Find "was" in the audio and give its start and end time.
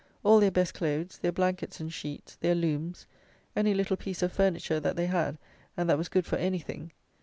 5.99-6.09